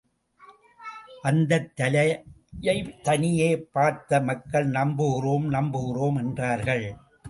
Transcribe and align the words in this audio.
அந்தத் 1.21 1.69
தலையைத் 1.75 2.89
தனியே 3.03 3.49
பார்த்தமக்கள் 3.75 4.69
நம்புகிறோம் 4.71 5.47
நம்புகிறோம்! 5.51 6.17
என்றார்கள். 6.17 6.87